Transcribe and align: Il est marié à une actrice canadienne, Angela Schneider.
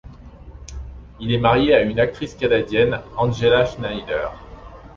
Il 1.19 1.31
est 1.31 1.37
marié 1.37 1.75
à 1.75 1.81
une 1.83 1.99
actrice 1.99 2.33
canadienne, 2.33 3.01
Angela 3.17 3.67
Schneider. 3.67 4.33